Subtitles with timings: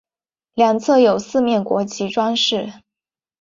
[0.55, 2.73] 两侧有四面国旗装饰。